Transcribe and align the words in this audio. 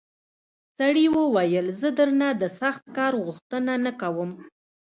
سړي 0.77 1.05
وویل 1.17 1.67
زه 1.79 1.89
درنه 1.97 2.29
د 2.41 2.43
سخت 2.59 2.83
کار 2.97 3.13
غوښتنه 3.23 3.73
نه 3.85 3.91
کوم. 4.01 4.31